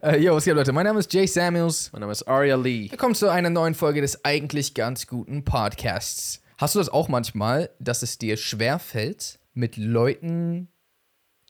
[0.00, 0.72] Äh, yo, was geht, Leute?
[0.72, 1.90] Mein Name ist Jay Samuels.
[1.92, 2.90] Mein Name ist Aria Lee.
[2.90, 6.40] Willkommen zu einer neuen Folge des eigentlich ganz guten Podcasts.
[6.56, 10.68] Hast du das auch manchmal, dass es dir schwerfällt, mit Leuten,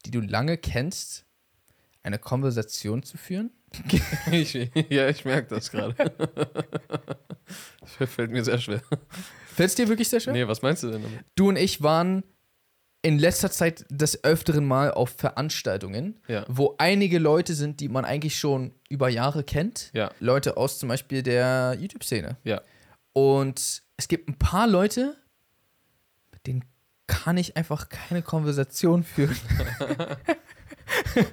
[0.04, 1.24] die du lange kennst,
[2.02, 3.52] eine Konversation zu führen?
[4.32, 5.94] Ich, ja, ich merke das gerade.
[7.98, 8.82] Das fällt mir sehr schwer.
[9.54, 10.32] Fällt es dir wirklich sehr schwer?
[10.32, 11.20] Nee, was meinst du denn damit?
[11.34, 12.22] Du und ich waren
[13.04, 16.44] in letzter Zeit des öfteren Mal auf Veranstaltungen, Ja.
[16.48, 19.90] wo einige Leute sind, die man eigentlich schon über Jahre kennt.
[19.92, 20.12] Ja.
[20.20, 22.36] Leute aus zum Beispiel der YouTube-Szene.
[22.44, 22.60] Ja.
[23.12, 25.16] Und es gibt ein paar Leute,
[26.32, 26.64] mit denen
[27.08, 29.36] kann ich einfach keine Konversation führen.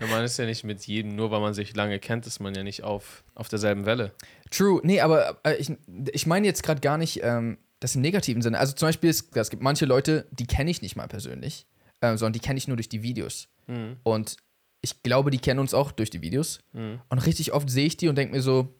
[0.09, 2.63] Man ist ja nicht mit jedem, nur weil man sich lange kennt, ist man ja
[2.63, 4.13] nicht auf, auf derselben Welle.
[4.51, 5.71] True, nee, aber äh, ich,
[6.11, 8.59] ich meine jetzt gerade gar nicht ähm, das im negativen Sinne.
[8.59, 11.65] Also zum Beispiel, es, es gibt manche Leute, die kenne ich nicht mal persönlich,
[12.01, 13.47] ähm, sondern die kenne ich nur durch die Videos.
[13.67, 13.97] Mhm.
[14.03, 14.37] Und
[14.81, 16.59] ich glaube, die kennen uns auch durch die Videos.
[16.73, 17.01] Mhm.
[17.09, 18.73] Und richtig oft sehe ich die und denke mir so,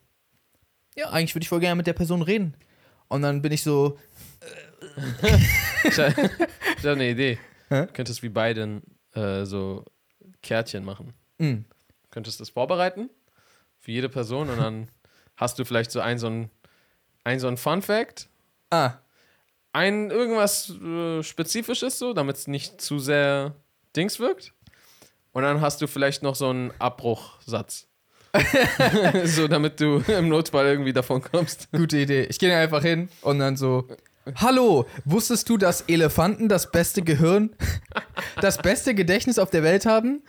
[0.95, 2.55] ja, eigentlich würde ich voll gerne mit der Person reden.
[3.07, 3.97] Und dann bin ich so,
[5.83, 7.37] Ich habe hab eine Idee.
[7.69, 7.85] Hä?
[7.85, 8.81] Du könntest wie beiden
[9.13, 9.85] äh, so
[10.41, 11.13] Kärtchen machen.
[11.37, 13.09] mm, Du könntest das vorbereiten
[13.79, 14.89] für jede Person und dann
[15.37, 16.49] hast du vielleicht so ein so ein,
[17.23, 18.29] ein, so ein Fun Fact,
[18.71, 18.93] ah,
[19.73, 23.55] ein irgendwas äh, Spezifisches so, damit es nicht zu sehr
[23.95, 24.53] Dings wirkt.
[25.31, 27.87] Und dann hast du vielleicht noch so einen Abbruchsatz.
[29.25, 31.71] so, damit du im Notfall irgendwie davon kommst.
[31.71, 32.23] Gute Idee.
[32.23, 33.87] Ich gehe einfach hin und dann so.
[34.35, 37.55] Hallo, wusstest du, dass Elefanten das beste Gehirn,
[38.41, 40.23] das beste Gedächtnis auf der Welt haben?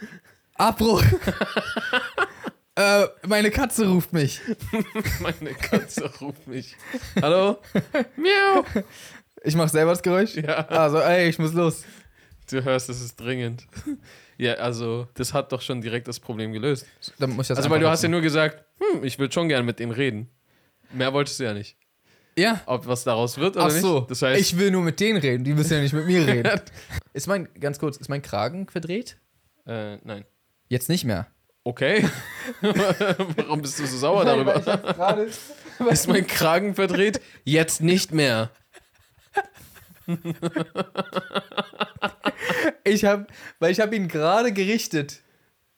[0.55, 1.03] Abbruch.
[2.77, 4.41] äh, meine Katze ruft mich.
[5.21, 6.77] Meine Katze ruft mich.
[7.21, 7.59] Hallo?
[8.17, 8.65] Miau.
[9.43, 10.35] Ich mache selber das Geräusch.
[10.37, 11.85] Ja, Also, ey, ich muss los.
[12.51, 13.67] du hörst, es ist dringend.
[14.37, 16.87] Ja, also, das hat doch schon direkt das Problem gelöst.
[17.19, 19.49] Dann muss ich das Also, weil du hast ja nur gesagt, hm, ich will schon
[19.49, 20.29] gern mit dem reden.
[20.93, 21.77] Mehr wolltest du ja nicht.
[22.41, 22.61] Ja.
[22.67, 23.99] Ob was daraus wird oder Ach so.
[24.01, 24.11] nicht.
[24.11, 25.45] Das heißt, ich will nur mit denen reden.
[25.45, 26.61] Die müssen ja nicht mit mir reden.
[27.13, 29.19] Ist mein, ganz kurz, ist mein Kragen verdreht?
[29.67, 30.25] äh, nein.
[30.69, 31.27] Jetzt nicht mehr.
[31.65, 32.09] Okay.
[32.61, 34.55] Warum bist du so sauer darüber?
[35.91, 37.21] Ist mein Kragen verdreht?
[37.45, 38.51] Jetzt nicht mehr.
[42.85, 43.27] Ich habe,
[43.59, 45.21] weil ich habe ihn gerade gerichtet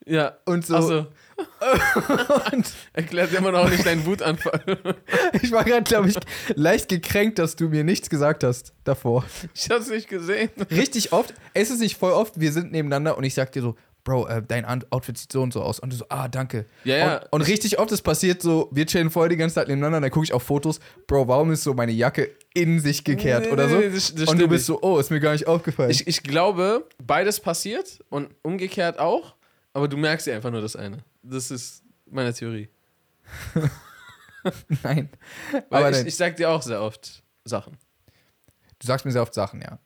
[0.07, 0.37] Ja.
[0.45, 0.77] und so.
[0.77, 1.07] Achso.
[2.53, 4.61] Und Erklärt immer noch nicht deinen Wutanfall.
[5.43, 6.17] ich war gerade, glaube ich,
[6.55, 9.25] leicht gekränkt, dass du mir nichts gesagt hast davor.
[9.55, 10.51] Ich hab's nicht gesehen.
[10.71, 13.77] Richtig oft, es ist nicht voll oft, wir sind nebeneinander und ich sag dir so,
[14.05, 15.79] Bro, äh, dein Outfit sieht so und so aus.
[15.79, 16.67] Und du so, ah, danke.
[16.83, 17.17] Ja, ja.
[17.19, 20.11] Und, und richtig oft ist passiert so, wir chillen voll die ganze Zeit nebeneinander, dann
[20.11, 23.69] gucke ich auf Fotos, Bro, warum ist so meine Jacke in sich gekehrt Nee, oder
[23.69, 23.77] so?
[23.77, 25.91] nee, das- das und du bist so, oh, ist mir gar nicht aufgefallen.
[25.91, 29.37] Ich, ich glaube, beides passiert und umgekehrt auch,
[29.73, 30.99] aber du merkst ja einfach nur das eine.
[31.23, 32.69] Das ist meine Theorie.
[34.83, 35.09] Nein.
[35.71, 37.77] Weil Aber ich, ich sag dir auch sehr oft Sachen.
[38.81, 39.79] du sagst mir sehr oft Sachen, ja.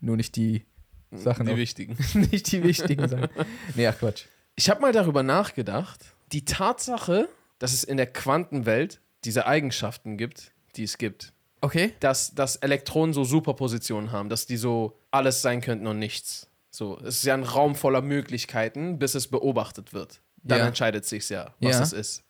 [0.00, 0.66] Nur nicht die
[1.12, 1.46] Sachen.
[1.46, 1.96] Die auf- wichtigen.
[2.30, 3.28] nicht die wichtigen Sachen.
[3.74, 4.24] Nee, ach Quatsch.
[4.56, 7.28] Ich habe mal darüber nachgedacht, die Tatsache,
[7.58, 11.92] dass es in der Quantenwelt diese Eigenschaften gibt, die es gibt, Okay.
[12.00, 16.48] dass, dass Elektronen so Superpositionen haben, dass die so alles sein könnten und nichts.
[16.70, 20.20] So, es ist ja ein Raum voller Möglichkeiten, bis es beobachtet wird.
[20.42, 20.66] Dann Ja.
[20.66, 21.82] entscheidet sich's ja, was Ja.
[21.82, 22.24] es ist.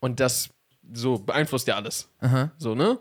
[0.00, 0.50] Und das
[0.92, 2.08] so beeinflusst ja alles.
[2.20, 2.52] Aha.
[2.58, 2.98] So, ne?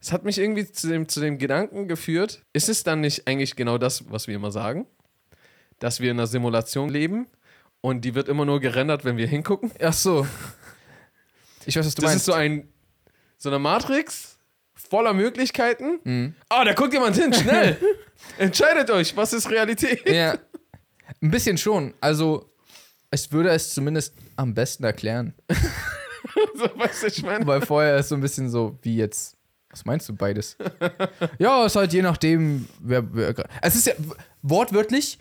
[0.00, 3.54] Es hat mich irgendwie zu dem, zu dem Gedanken geführt, ist es dann nicht eigentlich
[3.56, 4.86] genau das, was wir immer sagen?
[5.78, 7.26] Dass wir in einer Simulation leben
[7.80, 9.72] und die wird immer nur gerendert, wenn wir hingucken?
[9.80, 10.26] Ach so.
[11.66, 12.16] Ich weiß, was du das meinst.
[12.22, 12.68] ist so ein
[13.38, 14.38] so eine Matrix
[14.74, 15.98] voller Möglichkeiten.
[16.04, 16.34] Mhm.
[16.48, 17.76] Ah, da guckt jemand hin, schnell!
[18.38, 20.08] Entscheidet euch, was ist Realität?
[20.08, 20.38] Ja.
[21.20, 21.94] Ein bisschen schon.
[22.00, 22.51] Also,
[23.12, 25.34] es würde es zumindest am besten erklären.
[26.56, 27.46] so, weißt du, ich meine.
[27.46, 29.36] Weil vorher ist so ein bisschen so, wie jetzt.
[29.70, 30.56] Was meinst du beides?
[31.38, 33.14] ja, es ist halt je nachdem, wer.
[33.14, 33.92] wer es ist ja
[34.42, 35.18] wortwörtlich,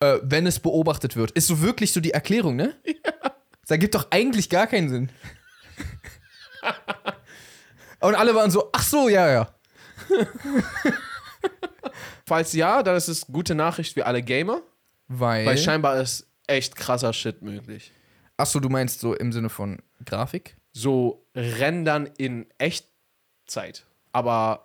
[0.00, 1.32] äh, wenn es beobachtet wird.
[1.32, 2.74] Ist so wirklich so die Erklärung, ne?
[2.84, 3.12] Ja.
[3.60, 5.10] Das ergibt doch eigentlich gar keinen Sinn.
[8.00, 9.54] Und alle waren so, ach so, ja, ja.
[12.26, 14.62] Falls ja, dann ist es gute Nachricht für alle Gamer,
[15.06, 15.46] Weil.
[15.46, 17.92] weil scheinbar ist echt krasser Shit möglich.
[18.36, 20.56] ach so, du meinst so im Sinne von Grafik?
[20.72, 23.86] so rendern in Echtzeit.
[24.12, 24.64] Aber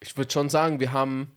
[0.00, 1.32] ich würde schon sagen, wir haben,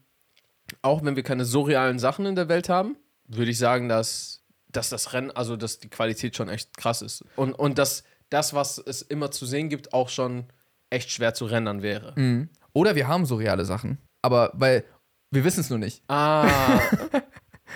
[0.82, 2.96] auch wenn wir keine so realen Sachen in der Welt haben,
[3.28, 7.24] würde ich sagen, dass, dass das Rennen, also dass die Qualität schon echt krass ist.
[7.36, 10.46] Und, und dass das, was es immer zu sehen gibt, auch schon
[10.90, 12.14] echt schwer zu rendern wäre.
[12.16, 12.50] Mhm.
[12.74, 13.98] Oder wir haben so reale Sachen.
[14.22, 14.84] Aber weil
[15.32, 16.04] Wir wissen es nur nicht.
[16.08, 16.80] Ah.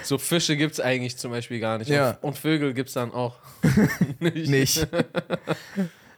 [0.04, 1.90] so Fische gibt es eigentlich zum Beispiel gar nicht.
[1.90, 2.12] Ja.
[2.12, 3.38] Und, und Vögel gibt es dann auch
[4.20, 4.50] nicht.
[4.50, 4.88] Nicht.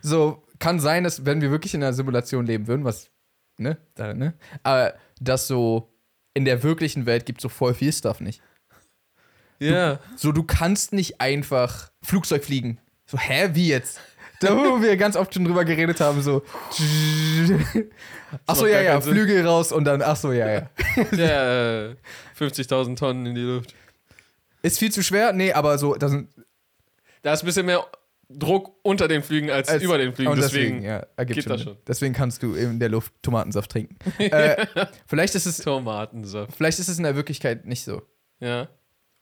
[0.02, 3.10] so, kann sein, dass, wenn wir wirklich in einer Simulation leben würden, was,
[3.58, 4.34] ne, da, ne,
[4.64, 5.94] aber dass so
[6.34, 8.42] in der wirklichen Welt gibt so voll viel Stuff nicht.
[9.60, 10.00] Ja.
[10.16, 12.80] So, du kannst nicht einfach Flugzeug fliegen.
[13.06, 14.00] So, hä, wie jetzt?
[14.44, 16.44] Da, wo wir ganz oft schon drüber geredet haben, so.
[18.46, 19.02] Achso, ja, ja.
[19.02, 20.70] Flügel raus und dann, achso, ja, ja.
[21.12, 21.96] ja äh,
[22.40, 23.74] 50.000 Tonnen in die Luft.
[24.62, 25.34] Ist viel zu schwer?
[25.34, 26.30] Nee, aber so, das sind.
[27.22, 27.86] Da ist ein bisschen mehr
[28.30, 30.32] Druck unter den Flügen als, als- über den Flügen.
[30.32, 31.78] und Deswegen, ja, ergibt schon, das schon.
[31.88, 33.98] Deswegen kannst du in der Luft Tomatensaft trinken.
[34.20, 34.66] äh,
[35.06, 36.54] vielleicht, ist es, Tomatensaft.
[36.56, 38.02] vielleicht ist es in der Wirklichkeit nicht so.
[38.40, 38.68] Ja.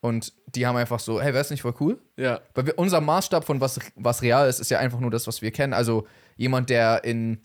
[0.02, 2.02] Und die haben einfach so, hey, wäre es nicht voll cool?
[2.18, 2.42] Ja.
[2.56, 5.44] Weil wir, unser Maßstab von was, was real ist, ist ja einfach nur das, was
[5.44, 5.74] wir kennen.
[5.74, 7.40] Also jemand, der in,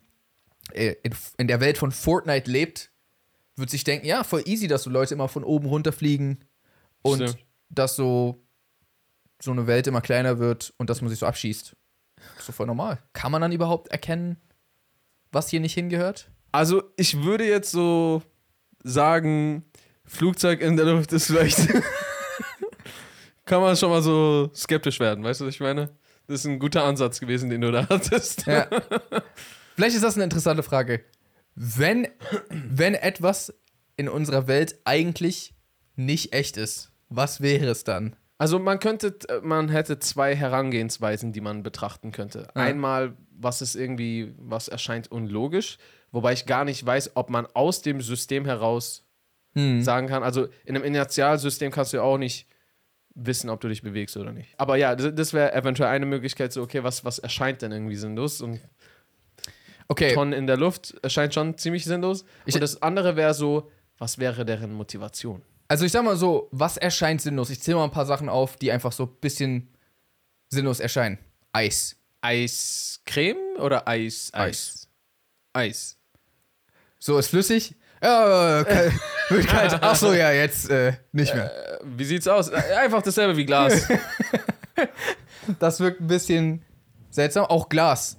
[0.72, 2.90] äh, in, in der Welt von Fortnite lebt,
[3.56, 6.44] wird sich denken, ja, voll easy, dass so Leute immer von oben runterfliegen
[7.02, 7.44] und Stimmt.
[7.68, 8.42] dass so,
[9.40, 11.76] so eine Welt immer kleiner wird und dass man sich so abschießt.
[12.38, 12.98] So voll normal.
[13.12, 14.38] Kann man dann überhaupt erkennen,
[15.30, 16.30] was hier nicht hingehört?
[16.52, 18.22] Also, ich würde jetzt so
[18.82, 19.66] sagen,
[20.06, 21.58] Flugzeug in der Luft ist vielleicht.
[23.46, 25.90] kann man schon mal so skeptisch werden, weißt du, was ich meine?
[26.26, 28.46] Das ist ein guter Ansatz gewesen, den du da hattest.
[28.46, 28.66] Ja.
[29.76, 31.04] Vielleicht ist das eine interessante Frage.
[31.54, 32.08] Wenn,
[32.50, 33.54] wenn etwas
[33.96, 35.54] in unserer Welt eigentlich
[35.94, 38.16] nicht echt ist, was wäre es dann?
[38.38, 42.48] Also man könnte, man hätte zwei Herangehensweisen, die man betrachten könnte.
[42.54, 42.62] Ja.
[42.62, 45.78] Einmal, was ist irgendwie, was erscheint unlogisch,
[46.12, 49.04] wobei ich gar nicht weiß, ob man aus dem System heraus
[49.54, 49.80] Hm.
[49.82, 50.22] sagen kann.
[50.22, 52.46] Also in einem Inertialsystem kannst du ja auch nicht
[53.16, 54.48] wissen, ob du dich bewegst oder nicht.
[54.58, 57.96] Aber ja, das, das wäre eventuell eine Möglichkeit, so, okay, was, was erscheint denn irgendwie
[57.96, 58.40] sinnlos?
[58.40, 58.60] Und
[59.88, 62.24] Okay, Tonnen in der Luft erscheint schon ziemlich sinnlos.
[62.44, 65.42] Ich- und das andere wäre so, was wäre deren Motivation?
[65.68, 67.50] also ich sag mal so, was erscheint sinnlos?
[67.50, 69.68] Ich zähle mal ein paar Sachen auf, die einfach so ein bisschen
[70.48, 71.18] sinnlos erscheinen.
[71.52, 71.96] Eis.
[72.20, 74.30] Eiscreme oder Eis?
[74.32, 74.88] Eis.
[75.52, 75.96] Eis.
[76.98, 77.74] So, ist flüssig?
[78.02, 78.90] Ja, äh,
[79.28, 79.78] kalt.
[79.82, 81.80] Ach so, ja, jetzt äh, nicht mehr.
[81.80, 82.50] Äh, Wie sieht's aus?
[82.50, 83.86] Einfach dasselbe wie Glas.
[85.60, 86.64] Das wirkt ein bisschen
[87.08, 87.44] seltsam.
[87.46, 88.16] Auch Glas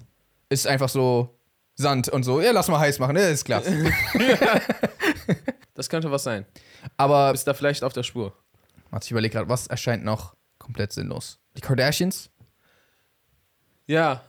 [0.49, 1.37] ist einfach so
[1.75, 2.39] Sand und so.
[2.41, 3.21] Ja, lass mal heiß machen, ne?
[3.29, 3.65] Ist Glas.
[5.75, 6.45] Das könnte was sein.
[6.95, 8.33] Aber Bist da vielleicht auf der Spur.
[8.89, 11.37] warte, ich überlege gerade, was erscheint noch komplett sinnlos?
[11.55, 12.31] Die Kardashians?
[13.85, 14.23] Ja.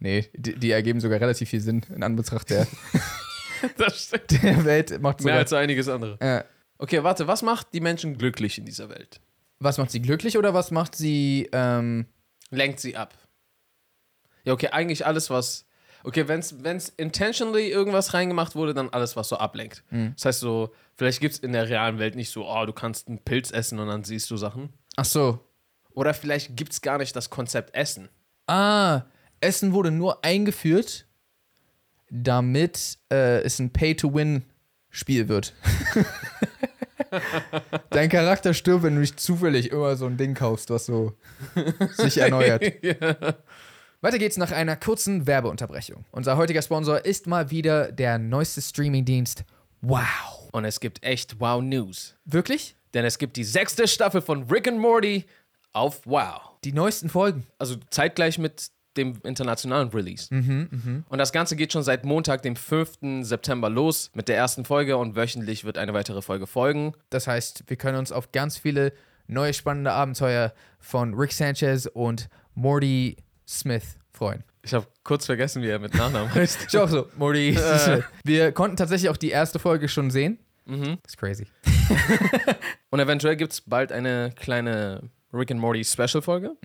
[0.00, 2.68] Nee, die, die ergeben sogar relativ viel Sinn in Anbetracht der,
[3.78, 4.42] Das stimmt.
[4.42, 5.00] der Welt.
[5.00, 6.20] Macht Mehr sogar, als so einiges andere.
[6.20, 6.44] äh,
[6.80, 9.20] Okay, warte, was macht die Menschen glücklich in dieser Welt?
[9.60, 12.06] was macht sie glücklich oder was macht sie, ähm,
[12.50, 13.12] Lenkt sie ab.
[14.44, 15.66] Ja, okay, eigentlich alles, was.
[16.04, 19.82] Okay, wenn es intentionally irgendwas reingemacht wurde, dann alles, was so ablenkt.
[19.90, 23.08] Das heißt so, vielleicht gibt es in der realen Welt nicht so, oh, du kannst
[23.08, 24.72] einen Pilz essen und dann siehst du Sachen.
[24.96, 25.40] ach so.
[25.90, 28.08] Oder vielleicht gibt es gar nicht das Konzept Essen.
[28.46, 29.02] Ah,
[29.40, 31.07] Essen wurde nur eingeführt,
[32.10, 35.54] damit äh, es ein Pay-to-Win-Spiel wird.
[37.90, 41.14] Dein Charakter stirbt, wenn du nicht zufällig immer so ein Ding kaufst, was so
[41.96, 42.62] sich erneuert.
[44.00, 46.04] Weiter geht's nach einer kurzen Werbeunterbrechung.
[46.10, 49.44] Unser heutiger Sponsor ist mal wieder der neueste Streamingdienst
[49.80, 50.48] Wow.
[50.52, 52.16] Und es gibt echt Wow News.
[52.24, 52.76] Wirklich?
[52.94, 55.24] Denn es gibt die sechste Staffel von Rick and Morty
[55.72, 56.40] auf Wow.
[56.64, 57.46] Die neuesten Folgen.
[57.58, 60.28] Also zeitgleich mit dem internationalen Release.
[60.30, 63.22] Und das Ganze geht schon seit Montag, dem 5.
[63.22, 66.92] September los mit der ersten Folge und wöchentlich wird eine weitere Folge folgen.
[67.10, 68.92] Das heißt, wir können uns auf ganz viele
[69.26, 74.44] neue spannende Abenteuer von Rick Sanchez und Morty Smith freuen.
[74.62, 76.66] Ich habe kurz vergessen, wie er mit Nachnamen heißt.
[76.68, 78.04] Ich auch so, Morty Smith.
[78.24, 80.38] Wir konnten tatsächlich auch die erste Folge schon sehen.
[80.66, 80.98] Mhm.
[81.02, 81.46] Das ist crazy.
[82.90, 86.56] Und eventuell gibt es bald eine kleine Rick and Morty Special-Folge.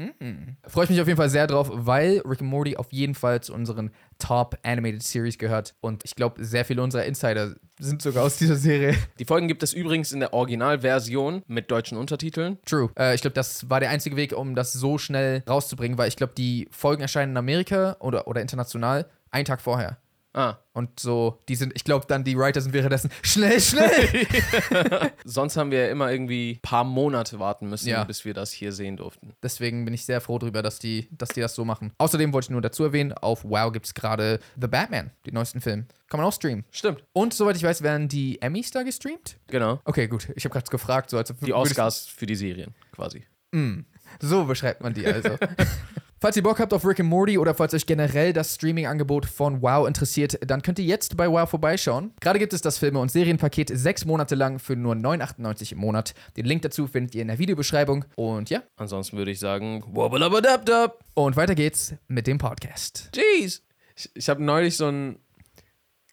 [0.67, 3.41] Freue ich mich auf jeden Fall sehr drauf, weil Rick and Morty auf jeden Fall
[3.41, 5.75] zu unseren Top Animated Series gehört.
[5.81, 8.95] Und ich glaube, sehr viele unserer Insider sind sogar aus dieser Serie.
[9.19, 12.57] Die Folgen gibt es übrigens in der Originalversion mit deutschen Untertiteln.
[12.65, 12.89] True.
[12.97, 16.15] Äh, ich glaube, das war der einzige Weg, um das so schnell rauszubringen, weil ich
[16.15, 19.97] glaube, die Folgen erscheinen in Amerika oder, oder international einen Tag vorher.
[20.35, 24.25] Ah, Und so, die sind, ich glaube, dann die Writer sind währenddessen schnell, schnell.
[25.25, 28.03] sonst haben wir ja immer irgendwie ein paar Monate warten müssen, Ja.
[28.03, 29.33] bis wir das hier sehen durften.
[29.43, 31.91] Deswegen bin ich sehr froh drüber, dass die, dass die das so machen.
[31.99, 35.61] Außerdem wollte ich nur dazu erwähnen, auf Wow gibt es gerade The Batman, den neuesten
[35.61, 35.85] Film.
[36.09, 36.65] Kann man auch streamen.
[36.71, 39.37] Stimmt, Und soweit ich weiß, werden die Emmys da gestreamt?
[39.47, 39.81] genau.
[39.85, 40.29] Okay, gut.
[40.35, 43.23] Ich habe gerade gefragt, so als ob Die Oscars für die Serien quasi.
[43.51, 43.81] Mm,
[44.19, 45.29] so beschreibt man die also.
[46.23, 49.61] Falls ihr Bock habt auf Rick and Morty oder falls euch generell das Streaming-Angebot von
[49.61, 52.13] Wow interessiert, dann könnt ihr jetzt bei Wow vorbeischauen.
[52.21, 56.13] Gerade gibt es das Filme- und Serienpaket sechs Monate lang für nur 9,98 im Monat.
[56.37, 58.05] Den Link dazu findet ihr in der Videobeschreibung.
[58.15, 61.03] Und ja, Ansonsten würde ich sagen, wobblabadabdab.
[61.13, 63.09] und weiter geht's mit dem Podcast.
[63.13, 63.61] Jeez.
[63.97, 65.19] Ich, ich habe neulich so einen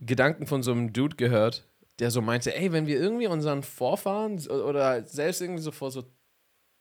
[0.00, 1.68] Gedanken von so einem Dude gehört,
[2.00, 6.02] der so meinte, ey, wenn wir irgendwie unseren Vorfahren oder selbst irgendwie so vor so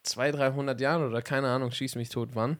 [0.01, 2.57] 200, 300 Jahren oder keine Ahnung, schieß mich tot, wann,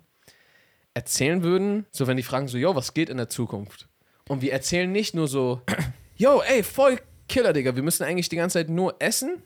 [0.99, 3.87] erzählen würden, so wenn die fragen so, yo, was geht in der Zukunft?
[4.27, 5.61] Und wir erzählen nicht nur so,
[6.17, 9.41] yo, ey, voll Killer, Digga, wir müssen eigentlich die ganze Zeit nur essen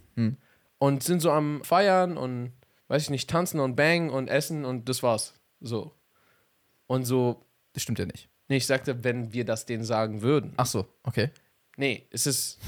[0.80, 2.54] und sind so am Feiern und,
[2.88, 5.34] weiß ich nicht, tanzen und bang und essen und das war's.
[5.62, 5.94] So.
[6.88, 8.30] Und so, Das stimmt ja nicht.
[8.48, 10.54] nee, ich sagte, wenn wir das denen sagen würden.
[10.58, 11.30] Ach so, okay.
[11.78, 12.60] Nee, es ist.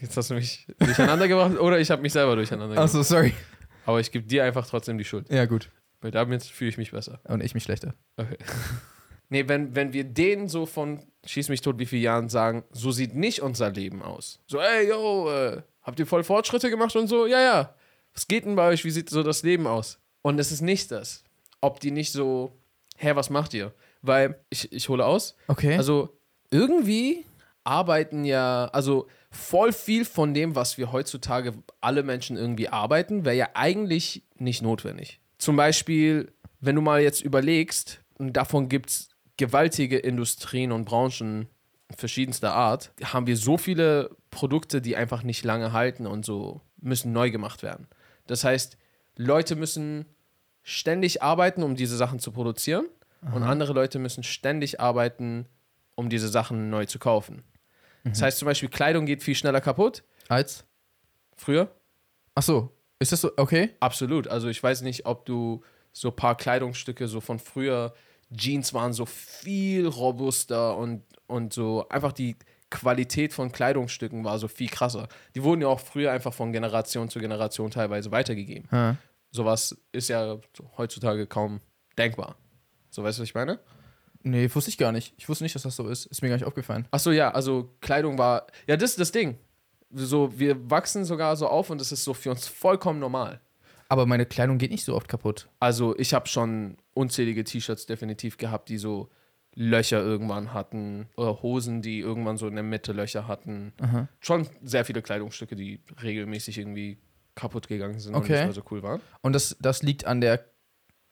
[0.00, 2.92] Jetzt hast du mich durcheinander gebracht oder ich habe mich selber durcheinander Ach gebracht.
[2.92, 3.32] so, sorry.
[3.86, 5.28] Aber ich gebe dir einfach trotzdem die Schuld.
[5.30, 5.70] Ja, gut.
[6.04, 7.18] Weil damit fühle ich mich besser.
[7.24, 7.94] Und ich mich schlechter.
[8.18, 8.36] Okay.
[9.30, 12.92] Nee, wenn, wenn wir denen so von schieß mich tot wie viele Jahren sagen, so
[12.92, 14.38] sieht nicht unser Leben aus.
[14.46, 17.26] So, ey, yo, äh, habt ihr voll Fortschritte gemacht und so?
[17.26, 17.74] Ja, ja.
[18.12, 18.84] Was geht denn bei euch?
[18.84, 19.98] Wie sieht so das Leben aus?
[20.20, 21.24] Und es ist nicht das.
[21.62, 22.52] Ob die nicht so,
[22.98, 23.72] hä, was macht ihr?
[24.02, 25.74] Weil, ich, ich hole aus, Okay.
[25.74, 26.14] also
[26.50, 27.24] irgendwie
[27.64, 33.36] arbeiten ja, also voll viel von dem, was wir heutzutage alle Menschen irgendwie arbeiten, wäre
[33.36, 35.18] ja eigentlich nicht notwendig.
[35.44, 41.48] Zum Beispiel, wenn du mal jetzt überlegst, und davon gibt es gewaltige Industrien und Branchen
[41.94, 47.12] verschiedenster Art, haben wir so viele Produkte, die einfach nicht lange halten und so müssen
[47.12, 47.88] neu gemacht werden.
[48.26, 48.78] Das heißt,
[49.16, 50.06] Leute müssen
[50.62, 52.86] ständig arbeiten, um diese Sachen zu produzieren
[53.34, 55.44] und andere Leute müssen ständig arbeiten,
[55.94, 57.44] um diese Sachen neu zu kaufen.
[58.04, 60.04] Das heißt zum Beispiel, Kleidung geht viel schneller kaputt.
[60.26, 60.64] Als?
[61.36, 61.70] Früher?
[62.34, 62.73] Ach so.
[62.98, 63.30] Ist das so?
[63.36, 63.70] Okay.
[63.80, 64.28] Absolut.
[64.28, 67.94] Also ich weiß nicht, ob du so ein paar Kleidungsstücke so von früher,
[68.34, 72.36] Jeans waren so viel robuster und, und so einfach die
[72.70, 75.08] Qualität von Kleidungsstücken war so viel krasser.
[75.34, 78.68] Die wurden ja auch früher einfach von Generation zu Generation teilweise weitergegeben.
[78.72, 78.96] Ha.
[79.30, 80.38] Sowas ist ja
[80.76, 81.60] heutzutage kaum
[81.96, 82.36] denkbar.
[82.90, 83.60] So, weißt du, was ich meine?
[84.22, 85.14] Nee, wusste ich gar nicht.
[85.18, 86.06] Ich wusste nicht, dass das so ist.
[86.06, 86.88] Ist mir gar nicht aufgefallen.
[86.90, 88.46] Achso, ja, also Kleidung war.
[88.66, 89.38] Ja, das ist das Ding.
[89.94, 93.40] So, wir wachsen sogar so auf und das ist so für uns vollkommen normal.
[93.88, 95.48] Aber meine Kleidung geht nicht so oft kaputt.
[95.60, 99.08] Also, ich habe schon unzählige T-Shirts definitiv gehabt, die so
[99.54, 101.06] Löcher irgendwann hatten.
[101.16, 103.72] Oder Hosen, die irgendwann so in der Mitte Löcher hatten.
[103.80, 104.08] Aha.
[104.20, 106.98] Schon sehr viele Kleidungsstücke, die regelmäßig irgendwie
[107.36, 108.32] kaputt gegangen sind und Okay.
[108.32, 109.00] nicht mehr so cool waren.
[109.22, 110.44] Und das, das liegt an der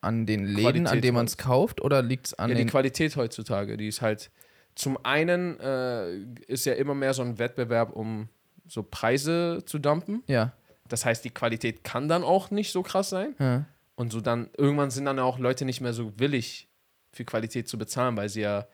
[0.00, 2.66] an den Läden, an Qualität denen man es kauft, oder liegt es an Ja, die.
[2.66, 4.32] Qualität heutzutage, die ist halt.
[4.74, 6.16] Zum einen äh,
[6.48, 8.28] ist ja immer mehr so ein Wettbewerb, um
[8.66, 10.22] so Preise zu dumpen.
[10.26, 10.52] Ja.
[10.88, 13.34] Das heißt, die Qualität kann dann auch nicht so krass sein.
[13.38, 13.64] ja.
[13.94, 16.66] Und so dann, irgendwann sind dann auch Leute nicht mehr so willig,
[17.12, 18.66] für Qualität zu bezahlen, weil sie ja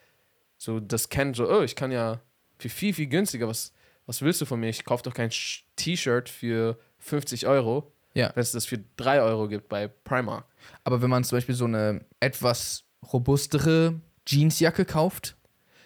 [0.56, 2.20] so das kennen, so, oh, ich kann ja
[2.58, 3.72] für viel, viel günstiger, was,
[4.06, 4.68] was willst du von mir?
[4.68, 5.30] Ich kaufe doch kein
[5.76, 8.30] T-Shirt für 50 Euro, Ja.
[8.34, 10.44] wenn es das für 3 Euro gibt bei Primark.
[10.84, 15.36] Aber wenn man zum Beispiel so eine etwas robustere Jeansjacke kauft,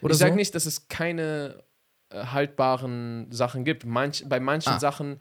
[0.03, 0.37] oder ich sage so?
[0.37, 1.63] nicht, dass es keine
[2.13, 3.85] haltbaren Sachen gibt.
[3.87, 4.79] Manch, bei manchen Ah.
[4.81, 5.21] Sachen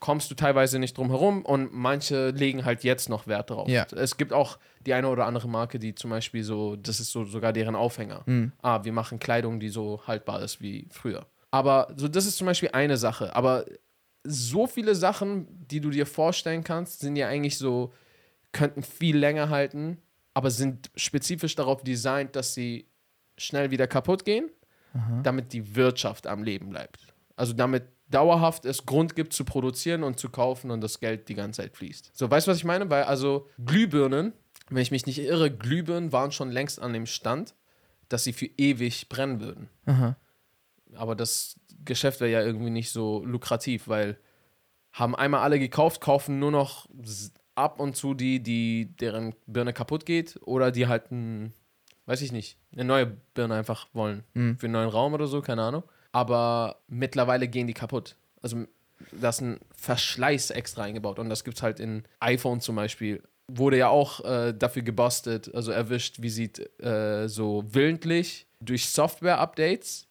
[0.00, 3.68] kommst du teilweise nicht drum herum und manche legen halt jetzt noch Wert drauf.
[3.68, 3.86] Ja.
[3.94, 7.24] Es gibt auch die eine oder andere Marke, die zum Beispiel so, das ist so
[7.24, 8.22] sogar deren Aufhänger.
[8.26, 8.50] Hm.
[8.62, 11.26] Ah, wir machen Kleidung, die so haltbar ist wie früher.
[11.52, 13.36] Aber so, das ist zum Beispiel eine Sache.
[13.36, 13.64] Aber
[14.24, 17.92] so viele Sachen, die du dir vorstellen kannst, sind ja eigentlich so,
[18.50, 19.98] könnten viel länger halten,
[20.34, 22.86] aber sind spezifisch darauf designt, dass sie
[23.38, 24.50] schnell wieder kaputt gehen,
[25.22, 27.06] damit die Wirtschaft am Leben bleibt.
[27.36, 31.34] Also damit dauerhaft es Grund gibt zu produzieren und zu kaufen und das Geld die
[31.34, 32.10] ganze Zeit fließt.
[32.12, 32.90] So, weißt du, was ich meine?
[32.90, 34.32] Weil also Glühbirnen,
[34.68, 37.54] wenn ich mich nicht irre, Glühbirnen waren schon längst an dem Stand,
[38.08, 39.68] dass sie für ewig brennen würden.
[39.86, 40.16] Aha.
[40.94, 44.18] Aber das Geschäft wäre ja irgendwie nicht so lukrativ, weil
[44.92, 46.86] haben einmal alle gekauft, kaufen nur noch
[47.54, 51.54] ab und zu die, die deren Birne kaputt geht oder die halt ein,
[52.06, 54.58] weiß ich nicht, eine neue Birne einfach wollen Mhm.
[54.58, 55.82] für einen neuen Raum oder so, keine Ahnung.
[56.12, 58.16] Aber mittlerweile gehen die kaputt.
[58.42, 58.64] Also
[59.12, 63.22] da ist ein Verschleiß extra eingebaut und das gibt es halt in iPhone zum Beispiel.
[63.48, 70.06] Wurde ja auch äh, dafür gebastelt, also erwischt, wie sieht äh, so willentlich durch Software-Updates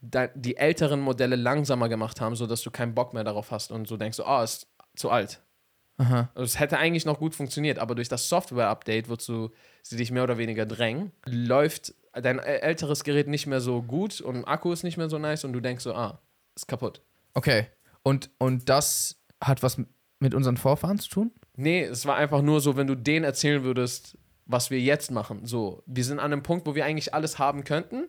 [0.00, 3.88] da- die älteren Modelle langsamer gemacht haben, sodass du keinen Bock mehr darauf hast und
[3.88, 5.40] so denkst, so, ah, ist zu alt.
[5.98, 6.30] Aha.
[6.34, 9.50] Also es hätte eigentlich noch gut funktioniert, aber durch das Software-Update, wozu
[9.82, 14.20] sie dich mehr oder weniger drängen, läuft dein äl- älteres Gerät nicht mehr so gut
[14.20, 16.20] und Akku ist nicht mehr so nice und du denkst so, ah,
[16.54, 17.02] ist kaputt.
[17.34, 17.66] Okay.
[18.02, 19.80] Und, und das hat was
[20.20, 21.32] mit unseren Vorfahren zu tun?
[21.56, 25.46] Nee, es war einfach nur so, wenn du denen erzählen würdest, was wir jetzt machen.
[25.46, 28.08] So, wir sind an einem Punkt, wo wir eigentlich alles haben könnten.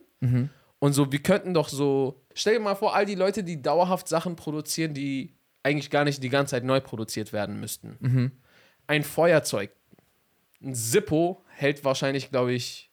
[0.78, 4.08] Und so, wir könnten doch so, stell dir mal vor, all die Leute, die dauerhaft
[4.08, 8.32] Sachen produzieren, die eigentlich gar nicht die ganze Zeit neu produziert werden müssten.
[8.86, 9.70] Ein Feuerzeug,
[10.62, 12.90] ein Zippo hält wahrscheinlich, glaube ich,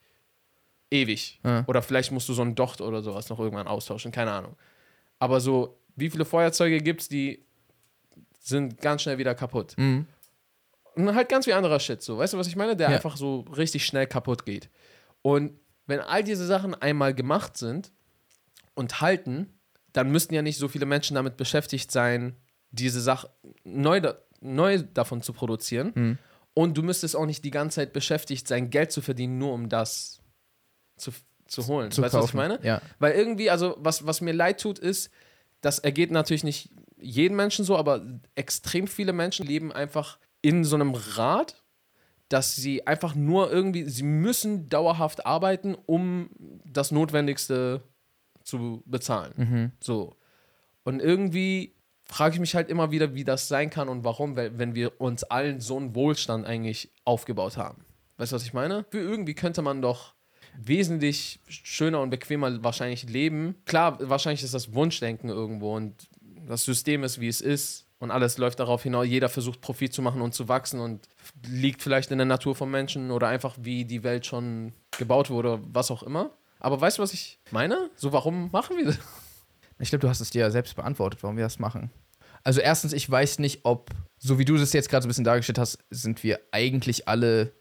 [0.92, 1.40] ewig.
[1.44, 1.64] Ja.
[1.68, 4.56] Oder vielleicht musst du so ein Docht oder sowas noch irgendwann austauschen, keine Ahnung.
[5.20, 7.44] Aber so, wie viele Feuerzeuge gibt es, die
[8.40, 9.74] sind ganz schnell wieder kaputt.
[9.78, 10.08] Mhm.
[10.96, 12.18] Und halt ganz wie anderer Shit, so.
[12.18, 12.76] Weißt du, was ich meine?
[12.76, 12.96] Der Ja.
[12.96, 14.70] einfach so richtig schnell kaputt geht.
[15.22, 17.92] Und wenn all diese Sachen einmal gemacht sind
[18.74, 19.60] und halten,
[19.94, 22.36] dann müssten ja nicht so viele Menschen damit beschäftigt sein,
[22.72, 23.30] diese Sache
[23.64, 25.92] neu, da, neu davon zu produzieren.
[25.96, 26.18] Mhm.
[26.54, 29.70] Und du müsstest auch nicht die ganze Zeit beschäftigt sein, Geld zu verdienen, nur um
[29.70, 30.22] das
[30.98, 31.12] zu,
[31.48, 31.92] zu holen.
[31.92, 32.60] Zu weißt du, was ich meine?
[32.64, 32.82] Ja.
[33.00, 35.12] Weil irgendwie, also was, was mir leid tut, ist,
[35.62, 38.06] das ergeht natürlich nicht jedem Menschen so, aber
[38.36, 41.64] extrem viele Menschen leben einfach in so einem Rad,
[42.30, 46.30] dass sie einfach nur irgendwie, sie müssen dauerhaft arbeiten, um
[46.66, 47.84] das Notwendigste
[48.44, 49.34] zu bezahlen.
[49.36, 49.72] Mhm.
[49.80, 50.16] So.
[50.84, 51.76] Und irgendwie
[52.10, 55.24] frage ich mich halt immer wieder, wie das sein kann und warum, wenn wir uns
[55.24, 57.86] allen so einen Wohlstand eigentlich aufgebaut haben.
[58.18, 58.86] Weißt du, was ich meine?
[58.90, 60.14] Für irgendwie könnte man doch
[60.58, 63.56] wesentlich schöner und bequemer wahrscheinlich leben.
[63.66, 66.08] Klar, wahrscheinlich ist das Wunschdenken irgendwo und
[66.48, 69.06] das System ist, wie es ist und alles läuft darauf hinaus.
[69.06, 71.08] Jeder versucht Profit zu machen und zu wachsen und
[71.48, 75.60] liegt vielleicht in der Natur vom Menschen oder einfach wie die Welt schon gebaut wurde,
[75.72, 76.32] was auch immer.
[76.60, 77.90] Aber weißt du, was ich meine?
[77.96, 79.00] So, warum machen wir das?
[79.80, 81.92] Ich glaube, du hast es dir ja selbst beantwortet, warum wir das machen.
[82.44, 85.24] Also erstens, ich weiß nicht, ob, so wie du das jetzt gerade so ein bisschen
[85.24, 87.54] dargestellt hast, sind wir eigentlich alle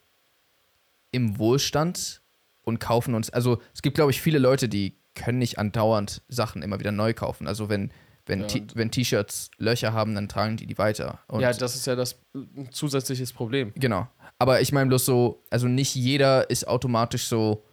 [1.13, 2.23] im Wohlstand
[2.63, 3.31] und kaufen uns.
[3.31, 7.15] Also es gibt, glaube ich, viele Leute, die können nicht andauernd Sachen immer wieder neu
[7.15, 7.47] kaufen.
[7.49, 7.91] Also wenn,
[8.27, 11.21] wenn, Ja, T-Shirts Löcher haben, dann tragen die die weiter.
[11.29, 13.73] Und ja, das ist ja das ein zusätzliches Problem.
[13.75, 14.09] Genau.
[14.39, 17.65] Aber ich meine bloß so, also nicht jeder ist automatisch so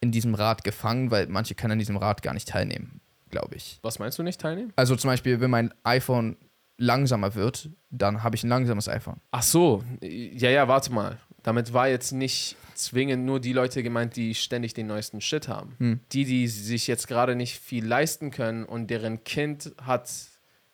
[0.00, 3.00] in diesem Rad gefangen, weil manche können an diesem Rad gar nicht teilnehmen,
[3.32, 3.80] glaube ich.
[3.82, 4.72] Was meinst du nicht teilnehmen?
[4.76, 6.36] Also zum Beispiel, wenn mein iPhone
[6.78, 9.20] langsamer wird, dann habe ich ein langsames iPhone.
[9.32, 11.18] Ach so, ja, ja, warte mal.
[11.42, 15.74] Damit war jetzt nicht zwingend nur die Leute gemeint, die ständig den neuesten Shit haben.
[15.78, 16.00] Hm.
[16.12, 20.08] Die, die sich jetzt gerade nicht viel leisten können und deren Kind hat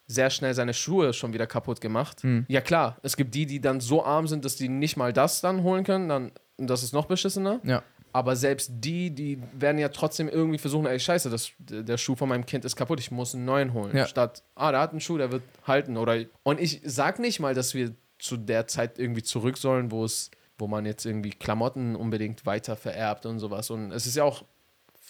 [0.07, 2.23] sehr schnell seine Schuhe schon wieder kaputt gemacht.
[2.23, 2.45] Hm.
[2.49, 5.41] Ja klar, es gibt die, die dann so arm sind, dass die nicht mal das
[5.41, 7.61] dann holen können, dann das ist noch beschissener.
[7.63, 7.83] Ja.
[8.19, 12.29] Aber selbst die, die werden ja trotzdem irgendwie versuchen, ey, scheiße, das, der Schuh von
[12.29, 13.97] meinem Kind ist kaputt, ich muss einen neuen holen.
[13.97, 14.09] Ja.
[14.09, 15.97] Statt, ah, der hat einen Schuh, der wird halten.
[15.97, 20.05] Oder und ich sag nicht mal, dass wir zu der Zeit irgendwie zurück sollen, wo
[20.05, 23.71] es, wo man jetzt irgendwie Klamotten unbedingt weiter vererbt und sowas.
[23.71, 24.43] Und es ist ja auch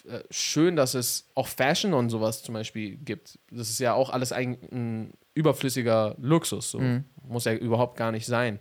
[0.07, 3.39] äh, schön, dass es auch Fashion und sowas zum Beispiel gibt.
[3.51, 6.73] Das ist ja auch alles ein, ein überflüssiger Luxus.
[6.73, 6.81] So.
[6.81, 7.05] Mhm.
[7.27, 8.59] Muss ja überhaupt gar nicht sein.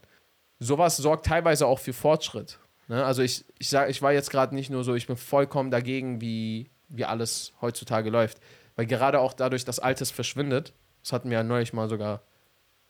[0.60, 2.60] Sowas sorgt teilweise auch für Fortschritt.
[2.88, 3.04] Ne?
[3.04, 6.22] Also ich, ich sag, ich war jetzt gerade nicht nur so, ich bin vollkommen dagegen,
[6.22, 8.40] wie, wie alles heutzutage läuft.
[8.76, 10.74] Weil gerade auch dadurch, dass Altes verschwindet,
[11.04, 12.22] das hatten wir ja neulich mal sogar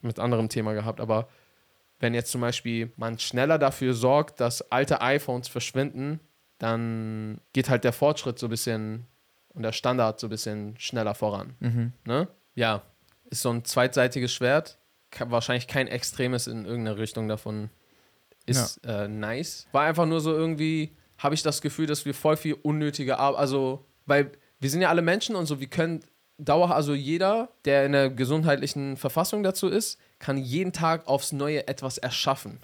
[0.01, 1.27] mit anderem Thema gehabt, aber
[1.99, 6.19] wenn jetzt zum Beispiel man schneller dafür sorgt, dass alte iPhones verschwinden,
[6.59, 9.07] dann geht halt der Fortschritt so ein bisschen
[9.49, 11.55] und der Standard so ein bisschen schneller voran.
[11.59, 11.93] Mhm.
[12.05, 12.27] Ne?
[12.53, 12.83] Ja,
[13.29, 14.77] ist so ein zweitseitiges Schwert.
[15.17, 17.69] Wahrscheinlich kein extremes in irgendeiner Richtung davon
[18.47, 19.67] ist äh, nice.
[19.71, 23.39] War einfach nur so irgendwie, habe ich das Gefühl, dass wir voll viel unnötige Arbeit,
[23.39, 26.01] also, weil wir sind ja alle Menschen und so, wir können
[26.39, 31.67] Dauer, also jeder, der in der gesundheitlichen Verfassung dazu ist, kann jeden Tag aufs Neue
[31.67, 32.59] etwas erschaffen.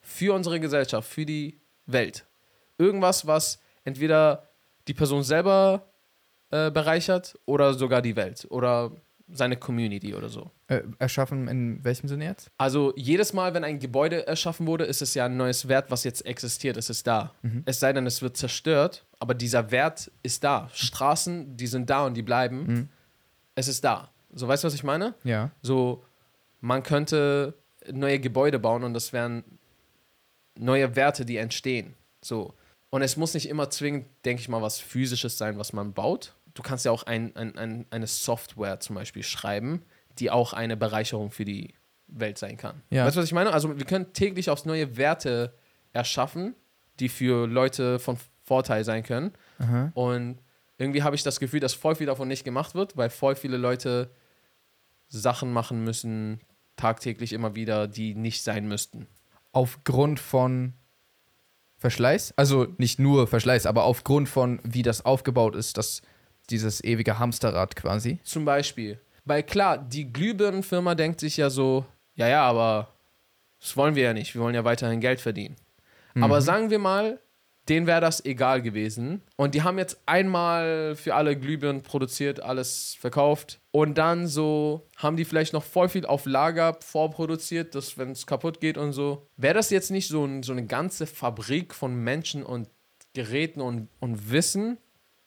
[0.00, 2.24] Für unsere Gesellschaft, für die Welt.
[2.78, 4.48] Irgendwas, was entweder
[4.88, 5.86] die Person selber
[6.50, 8.92] äh, bereichert oder sogar die Welt oder
[9.28, 10.50] seine Community oder so.
[10.70, 12.48] Äh, erschaffen in welchem Sinne jetzt?
[12.56, 16.04] Also jedes Mal, wenn ein Gebäude erschaffen wurde, ist es ja ein neues Wert, was
[16.04, 16.76] jetzt existiert.
[16.76, 17.34] Es ist da.
[17.64, 20.70] Es sei denn, es wird zerstört, aber dieser Wert ist da.
[20.72, 22.66] Straßen, die sind da und die bleiben.
[22.66, 22.88] Mhm.
[23.56, 24.12] Es ist da.
[24.32, 25.14] So, weißt du, was ich meine?
[25.24, 25.50] Ja.
[25.60, 26.04] So,
[26.60, 27.54] man könnte
[27.90, 29.42] neue Gebäude bauen und das wären
[30.56, 31.94] neue Werte, die entstehen.
[32.22, 32.54] So.
[32.90, 36.36] Und es muss nicht immer zwingend, denke ich mal, was Physisches sein, was man baut.
[36.54, 39.82] Du kannst ja auch ein, ein, ein, eine Software zum Beispiel schreiben,
[40.20, 41.74] die auch eine Bereicherung für die
[42.06, 42.82] Welt sein kann.
[42.90, 43.06] Ja.
[43.06, 43.52] Weißt du, was ich meine?
[43.52, 45.54] Also wir können täglich aufs neue Werte
[45.92, 46.54] erschaffen,
[46.98, 49.32] die für Leute von Vorteil sein können.
[49.58, 49.90] Aha.
[49.94, 50.38] Und
[50.78, 53.56] irgendwie habe ich das Gefühl, dass voll viel davon nicht gemacht wird, weil voll viele
[53.56, 54.10] Leute
[55.08, 56.40] Sachen machen müssen,
[56.76, 59.06] tagtäglich immer wieder, die nicht sein müssten.
[59.52, 60.74] Aufgrund von
[61.78, 62.34] Verschleiß?
[62.36, 66.02] Also nicht nur Verschleiß, aber aufgrund von, wie das aufgebaut ist, dass
[66.50, 68.18] dieses ewige Hamsterrad quasi.
[68.22, 69.00] Zum Beispiel.
[69.30, 71.84] Weil klar, die Glühbirnenfirma denkt sich ja so,
[72.16, 72.88] ja, ja, aber
[73.60, 74.34] das wollen wir ja nicht.
[74.34, 75.54] Wir wollen ja weiterhin Geld verdienen.
[76.20, 77.20] Aber sagen wir mal,
[77.68, 79.22] denen wäre das egal gewesen.
[79.36, 83.60] Und die haben jetzt einmal für alle Glühbirnen produziert, alles verkauft.
[83.70, 88.26] Und dann so haben die vielleicht noch voll viel auf Lager vorproduziert, dass wenn es
[88.26, 89.28] kaputt geht und so.
[89.36, 92.68] Wäre das jetzt nicht so, ein, so eine ganze Fabrik von Menschen und
[93.14, 94.78] Geräten und, und Wissen,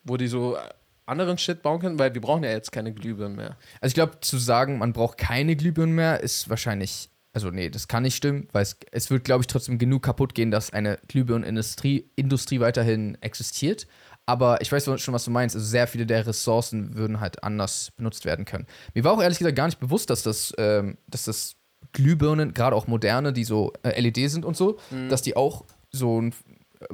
[0.03, 0.57] wo die so
[1.05, 1.99] anderen Shit bauen können?
[1.99, 3.57] Weil wir brauchen ja jetzt keine Glühbirnen mehr.
[3.81, 7.87] Also ich glaube, zu sagen, man braucht keine Glühbirnen mehr, ist wahrscheinlich, also nee, das
[7.87, 10.99] kann nicht stimmen, weil es, es wird, glaube ich, trotzdem genug kaputt gehen, dass eine
[11.07, 13.87] Glühbirnenindustrie Industrie weiterhin existiert.
[14.25, 15.55] Aber ich weiß schon, was du meinst.
[15.55, 18.67] Also sehr viele der Ressourcen würden halt anders benutzt werden können.
[18.93, 21.55] Mir war auch ehrlich gesagt gar nicht bewusst, dass das, ähm, dass das
[21.91, 26.21] Glühbirnen, gerade auch moderne, die so äh, LED sind und so, dass die auch so
[26.21, 26.33] ein
[26.79, 26.85] äh,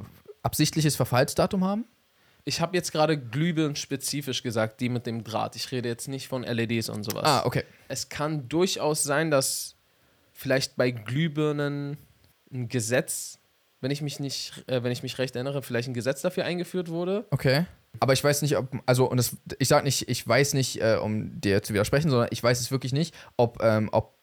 [0.41, 1.85] absichtliches Verfallsdatum haben.
[2.45, 5.55] Ich habe jetzt gerade Glühbirnen spezifisch gesagt, die mit dem Draht.
[5.55, 7.23] Ich rede jetzt nicht von LEDs und sowas.
[7.25, 7.63] Ah, okay.
[7.87, 9.75] Es kann durchaus sein, dass
[10.33, 11.97] vielleicht bei Glühbirnen
[12.51, 13.39] ein Gesetz,
[13.81, 16.89] wenn ich mich nicht, äh, wenn ich mich recht erinnere, vielleicht ein Gesetz dafür eingeführt
[16.89, 17.25] wurde.
[17.29, 17.65] Okay.
[17.99, 20.97] Aber ich weiß nicht, ob, also, und das, ich sage nicht, ich weiß nicht, äh,
[21.01, 24.17] um dir zu widersprechen, sondern ich weiß es wirklich nicht, ob, ähm, ob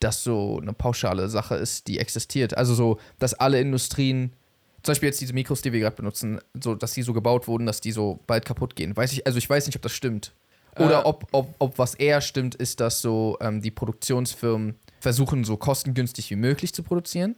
[0.00, 2.56] das so eine pauschale Sache ist, die existiert.
[2.56, 4.32] Also so, dass alle Industrien,
[4.82, 7.66] zum Beispiel jetzt diese Mikros, die wir gerade benutzen, so, dass die so gebaut wurden,
[7.66, 8.96] dass die so bald kaputt gehen.
[8.96, 10.32] Weiß ich, also ich weiß nicht, ob das stimmt.
[10.76, 11.04] Oder Äh.
[11.04, 16.30] ob, ob, ob was eher stimmt, ist, dass so ähm, die Produktionsfirmen versuchen, so kostengünstig
[16.30, 17.34] wie möglich zu produzieren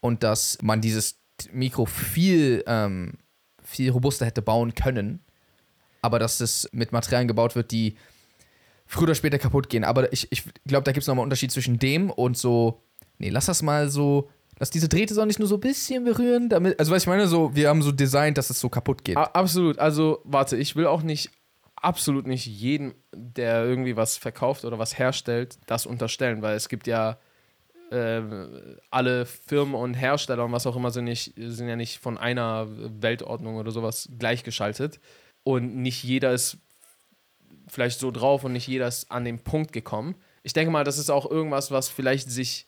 [0.00, 1.16] und dass man dieses
[1.52, 3.14] Mikro viel, ähm,
[3.62, 5.20] viel robuster hätte bauen können,
[6.02, 7.96] aber dass es mit Materialien gebaut wird, die
[8.86, 9.84] früher oder später kaputt gehen.
[9.84, 12.82] Aber ich, ich glaube, da gibt es nochmal einen Unterschied zwischen dem und so,
[13.18, 16.48] nee, lass das mal so, lass diese Drähte so nicht nur so ein bisschen berühren,
[16.48, 19.16] damit, also was ich meine, so, wir haben so designt, dass es so kaputt geht.
[19.16, 19.78] A absolut.
[19.78, 21.30] Also, warte, ich will auch nicht,
[21.76, 26.86] absolut nicht jeden, der irgendwie was verkauft oder was herstellt, das unterstellen, weil es gibt
[26.86, 27.18] ja
[27.90, 28.20] äh,
[28.90, 32.68] alle Firmen und Hersteller und was auch immer sind, nicht, sind ja nicht von einer
[32.68, 35.00] Weltordnung oder sowas gleichgeschaltet.
[35.42, 36.58] Und nicht jeder ist
[37.66, 40.16] vielleicht so drauf und nicht jeder ist an den Punkt gekommen.
[40.42, 42.66] Ich denke mal, das ist auch irgendwas, was vielleicht sich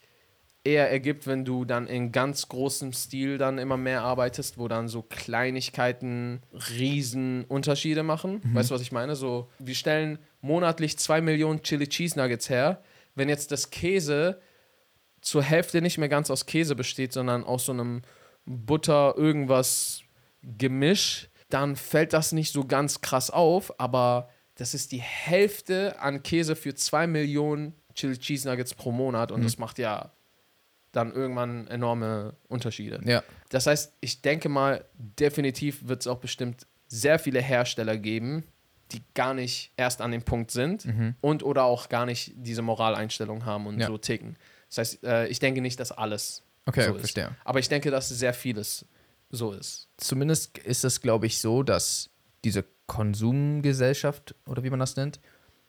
[0.63, 4.87] eher ergibt, wenn du dann in ganz großem Stil dann immer mehr arbeitest, wo dann
[4.87, 6.41] so Kleinigkeiten
[6.77, 8.41] riesen Unterschiede machen.
[8.53, 9.15] Weißt du, was ich meine?
[9.15, 12.81] So, wir stellen monatlich zwei Millionen Chili Cheese Nuggets her.
[13.15, 14.41] Wenn jetzt das Käse
[15.21, 18.01] zur Hälfte nicht mehr ganz aus Käse besteht, sondern aus so einem
[18.45, 20.01] Butter irgendwas
[20.41, 26.23] Gemisch, dann fällt das nicht so ganz krass auf, aber das ist die Hälfte an
[26.23, 30.12] Käse für zwei Millionen Chili Cheese Nuggets pro Monat und das macht ja
[30.93, 33.01] dann irgendwann enorme Unterschiede.
[33.03, 33.21] ja.
[33.49, 38.45] Das heißt, ich denke mal, definitiv wird es auch bestimmt sehr viele Hersteller geben,
[38.91, 40.87] die gar nicht erst an dem Punkt sind
[41.21, 43.87] und oder auch gar nicht diese Moraleinstellung haben und Ja.
[43.87, 44.37] so ticken.
[44.69, 46.99] Das heißt, äh, ich denke nicht, dass alles Okay, so ist.
[47.01, 47.35] verstehe.
[47.43, 48.85] Aber ich denke, dass sehr vieles
[49.29, 49.87] so ist.
[49.97, 52.09] Zumindest ist es, glaube ich, so, dass
[52.43, 55.19] diese Konsumgesellschaft, oder wie man das nennt,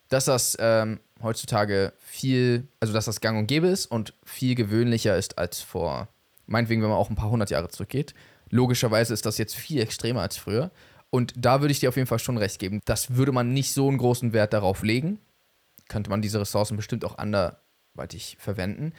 [0.09, 5.17] dass das ähm, heutzutage viel, also dass das gang und gäbe ist und viel gewöhnlicher
[5.17, 6.07] ist als vor,
[6.45, 8.13] meinetwegen, wenn man auch ein paar hundert Jahre zurückgeht.
[8.49, 10.71] Logischerweise ist das jetzt viel extremer als früher.
[11.09, 12.81] Und da würde ich dir auf jeden Fall schon recht geben.
[12.85, 15.19] Das würde man nicht so einen großen Wert darauf legen.
[15.87, 18.93] Könnte man diese Ressourcen bestimmt auch anderweitig verwenden.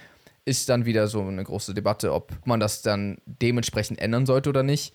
[0.45, 4.62] Ist dann wieder so eine große Debatte, ob man das dann dementsprechend ändern sollte oder
[4.62, 4.95] nicht.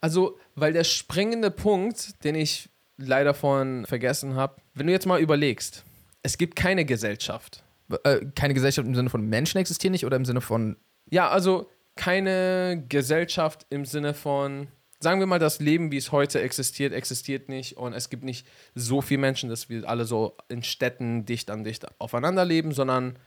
[0.00, 5.20] Also, weil der springende Punkt, den ich leider vorhin vergessen habe, wenn du jetzt mal
[5.20, 5.84] überlegst,
[6.22, 7.62] es gibt keine Gesellschaft.
[8.04, 10.76] Äh, keine Gesellschaft im Sinne von Menschen existieren nicht oder im Sinne von.
[11.10, 14.68] Ja, also keine Gesellschaft im Sinne von,
[15.00, 18.46] sagen wir mal, das Leben, wie es heute existiert, existiert nicht und es gibt nicht
[18.74, 23.18] so viele Menschen, dass wir alle so in Städten dicht an dicht aufeinander leben, sondern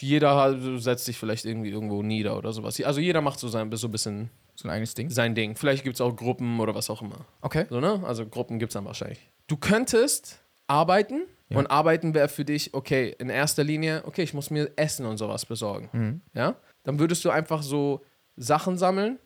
[0.00, 2.80] jeder setzt sich vielleicht irgendwie irgendwo nieder oder sowas.
[2.82, 5.08] Also jeder macht so, sein, so ein bisschen So ein eigenes Ding.
[5.10, 5.54] sein Ding.
[5.56, 7.24] Vielleicht gibt es auch Gruppen oder was auch immer.
[7.40, 7.66] Okay.
[7.70, 8.02] So, ne?
[8.04, 9.20] Also Gruppen gibt es dann wahrscheinlich.
[9.46, 11.58] Du könntest arbeiten Ja.
[11.58, 15.16] und arbeiten wäre für dich, okay, in erster Linie, okay, ich muss mir Essen und
[15.18, 15.88] sowas besorgen.
[15.92, 16.20] Mhm.
[16.34, 16.54] Ja?
[16.84, 18.04] Dann würdest du einfach so
[18.36, 19.18] Sachen sammeln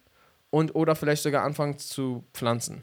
[0.51, 2.83] und oder vielleicht sogar anfangen zu pflanzen.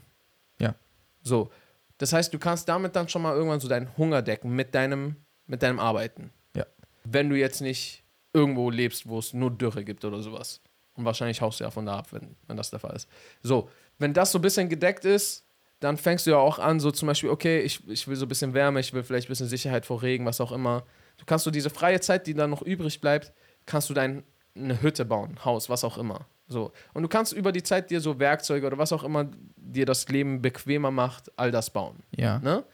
[0.60, 0.74] Ja.
[1.22, 1.50] So.
[1.98, 5.16] Das heißt, du kannst damit dann schon mal irgendwann so deinen Hunger decken mit deinem,
[5.46, 6.30] mit deinem Arbeiten.
[6.54, 6.64] Ja.
[7.04, 10.60] Wenn du jetzt nicht irgendwo lebst, wo es nur Dürre gibt oder sowas.
[10.94, 13.08] Und wahrscheinlich haust du ja von da ab, wenn, wenn das der Fall ist.
[13.42, 13.68] So,
[13.98, 15.44] wenn das so ein bisschen gedeckt ist,
[15.80, 18.28] dann fängst du ja auch an, so zum Beispiel, okay, ich, ich will so ein
[18.28, 20.84] bisschen Wärme, ich will vielleicht ein bisschen Sicherheit vor Regen, was auch immer.
[21.16, 23.32] Du kannst so diese freie Zeit, die dann noch übrig bleibt,
[23.66, 24.22] kannst du dein,
[24.54, 26.26] eine Hütte bauen, Haus, was auch immer.
[26.48, 26.72] So.
[26.92, 30.06] Und du kannst über die Zeit dir so Werkzeuge oder was auch immer dir das
[30.08, 32.02] Leben bequemer macht, all das bauen.
[32.14, 32.38] Ja.
[32.40, 32.64] Ne?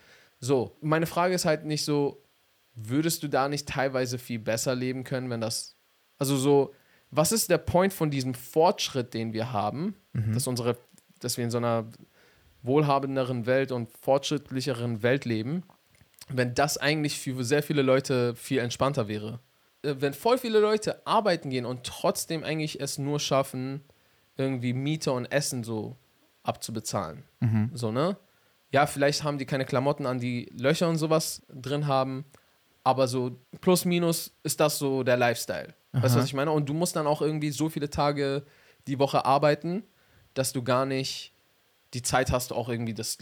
[0.40, 2.22] So, meine Frage ist halt nicht so,
[2.74, 5.76] würdest du da nicht teilweise viel besser leben können, wenn das,
[6.18, 6.74] also so,
[7.10, 9.94] was ist der Point von diesem Fortschritt, den wir haben,
[10.32, 10.76] dass unsere,
[11.20, 11.86] dass wir in so einer
[12.66, 15.62] wohlhabenderen Welt und fortschrittlicheren Welt leben,
[16.28, 19.40] wenn das eigentlich für sehr viele Leute viel entspannter wäre.
[19.82, 23.82] Äh, Wenn voll viele Leute arbeiten gehen und trotzdem eigentlich es nur schaffen,
[24.36, 25.96] irgendwie Miete und Essen so
[26.42, 27.24] abzubezahlen.
[27.74, 28.16] So, ne?
[28.72, 32.24] Ja, vielleicht haben die keine Klamotten an, die Löcher und sowas drin haben,
[32.84, 35.74] aber so plus minus ist das so der Lifestyle.
[35.92, 36.50] Weißt du, was ich meine?
[36.50, 38.44] Und du musst dann auch irgendwie so viele Tage
[38.86, 39.82] die Woche arbeiten,
[40.34, 41.32] dass du gar nicht
[41.94, 43.18] die Zeit hast, auch irgendwie das,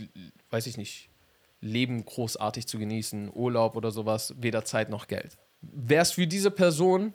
[0.50, 1.10] weiß ich nicht,
[1.60, 5.36] Leben großartig zu genießen, Urlaub oder sowas, weder Zeit noch Geld.
[5.62, 7.14] Wäre es für diese Person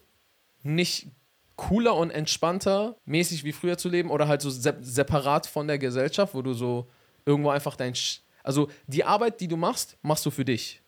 [0.64, 1.08] nicht
[1.56, 5.78] cooler und entspannter, mäßig wie früher zu leben oder halt so sep separat von der
[5.78, 6.90] Gesellschaft, wo du so
[7.26, 7.94] irgendwo einfach dein.
[7.96, 10.82] Sch also die Arbeit, die du machst, machst du für dich.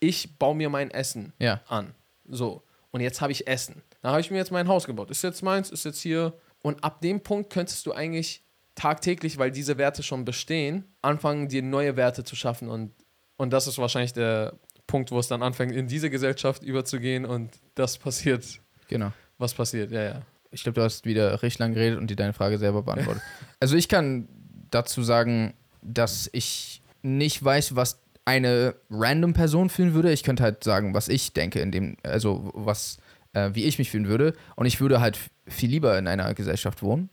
[0.00, 1.60] Ich baue mir mein Essen Ja.
[1.68, 1.94] an.
[2.26, 2.62] So.
[2.90, 3.82] Und jetzt habe ich Essen.
[4.00, 5.10] Da habe ich mir jetzt mein Haus gebaut.
[5.10, 6.32] Ist jetzt meins, ist jetzt hier.
[6.62, 8.42] Und ab dem Punkt könntest du eigentlich
[8.74, 12.68] tagtäglich, weil diese Werte schon bestehen, anfangen, dir neue Werte zu schaffen.
[12.68, 12.92] Und,
[13.36, 14.54] und das ist wahrscheinlich der
[14.86, 18.44] Punkt, wo es dann anfängt, in diese Gesellschaft überzugehen und das passiert,
[18.88, 19.12] Genau.
[19.38, 19.90] was passiert.
[19.90, 20.22] Ja, ja.
[20.50, 23.22] Ich glaube, du hast wieder richtig lang geredet und dir deine Frage selber beantwortet.
[23.60, 24.28] also ich kann
[24.70, 30.12] dazu sagen, dass ich nicht weiß, was eine random Person fühlen würde.
[30.12, 32.98] Ich könnte halt sagen, was ich denke, in dem, also was,
[33.34, 34.34] äh, wie ich mich fühlen würde.
[34.56, 37.10] Und ich würde halt viel lieber in einer Gesellschaft wohnen,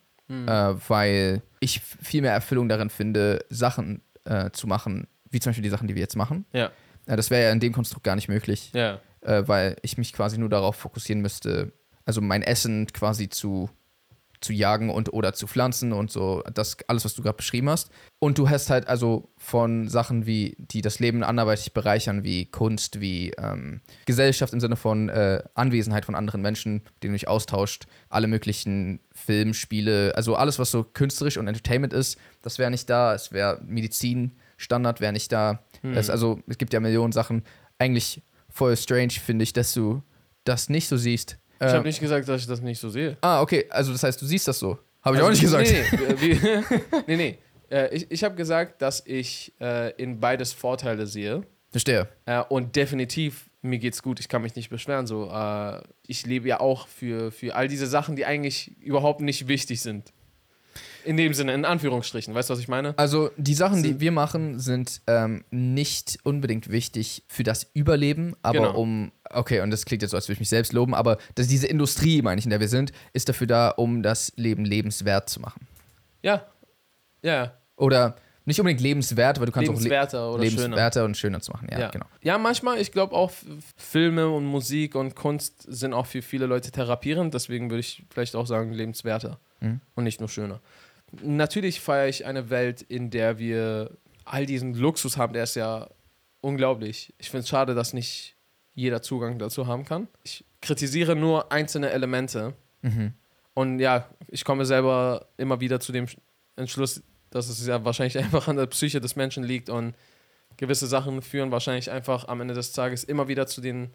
[0.47, 5.63] äh, weil ich viel mehr Erfüllung darin finde, Sachen äh, zu machen, wie zum Beispiel
[5.63, 6.45] die Sachen, die wir jetzt machen.
[6.53, 6.71] Ja,
[7.07, 8.99] Äh, das wäre ja in dem Konstrukt gar nicht möglich ja.
[9.21, 11.71] äh, weil ich mich quasi nur darauf fokussieren müsste,
[12.05, 13.69] also mein Essen quasi zu,
[14.41, 17.91] zu jagen und oder zu pflanzen und so, das alles, was du gerade beschrieben hast.
[18.19, 22.99] Und du hast halt also von Sachen wie, die das Leben anderweitig bereichern, wie Kunst,
[22.99, 27.27] wie ähm, Gesellschaft im Sinne von äh, Anwesenheit von anderen Menschen, mit denen du dich
[27.27, 32.71] austauscht, alle möglichen Film, Spiele, also alles, was so künstlerisch und Entertainment ist, das wäre
[32.71, 33.13] nicht da.
[33.13, 35.63] Es wäre Medizin, Standard wäre nicht da.
[35.83, 37.43] Es, also es gibt ja Millionen Sachen.
[37.77, 40.03] Eigentlich voll strange, finde ich, dass du
[40.43, 41.37] das nicht so siehst.
[41.61, 43.17] Ich Ähm, habe nicht gesagt, dass ich das nicht so sehe.
[43.21, 44.79] ah, okay, also das heißt, du siehst das so.
[45.03, 45.69] Habe ich Also, auch nicht gesagt.
[45.69, 46.39] Nee, nee,
[47.07, 47.15] nee.
[47.17, 47.37] nee.
[47.69, 51.43] Äh, ich ich habe gesagt, dass ich äh, in beides Vorteile sehe.
[51.69, 52.07] Verstehe.
[52.25, 55.05] Äh, und definitiv, mir geht's gut, ich kann mich nicht beschweren.
[55.07, 59.47] So, äh, ich lebe ja auch für, für all diese Sachen, die eigentlich überhaupt nicht
[59.47, 60.11] wichtig sind.
[61.05, 62.33] In dem Sinne, in Anführungsstrichen.
[62.33, 62.97] Weißt du, was ich meine?
[62.97, 68.59] Also die Sachen, die wir machen, sind ähm, nicht unbedingt wichtig für das Überleben, aber
[68.59, 68.79] Genau.
[68.79, 71.47] um, okay, und das klingt jetzt so, als würde ich mich selbst loben, aber dass
[71.47, 75.29] diese Industrie, meine ich, in der wir sind, ist dafür da, um das Leben lebenswert
[75.29, 75.67] zu machen.
[76.21, 76.45] Ja.
[77.23, 77.53] Ja.
[77.75, 80.61] Oder nicht unbedingt lebenswert, aber du kannst auch Lebenswerter le oder schöner.
[80.63, 81.67] lebenswerter und schöner zu machen.
[81.71, 81.89] Ja, Ja.
[81.89, 82.05] genau.
[82.23, 83.31] Ja, manchmal, ich glaube auch,
[83.77, 88.35] Filme und Musik und Kunst sind auch für viele Leute therapierend, deswegen würde ich vielleicht
[88.35, 89.79] auch sagen, lebenswerter Mhm.
[89.93, 90.59] und nicht nur schöner.
[91.23, 93.91] Natürlich feiere ich eine Welt, in der wir
[94.25, 95.89] all diesen Luxus haben, der ist ja
[96.41, 97.13] unglaublich.
[97.17, 98.35] Ich finde es schade, dass nicht
[98.73, 100.07] jeder Zugang dazu haben kann.
[100.23, 103.13] Ich kritisiere nur einzelne Elemente Mhm.
[103.53, 106.07] und ja, ich komme selber immer wieder zu dem
[106.55, 109.93] Entschluss, dass es ja wahrscheinlich einfach an der Psyche des Menschen liegt und
[110.57, 113.91] gewisse Sachen führen wahrscheinlich einfach am Ende des Tages immer wieder zu den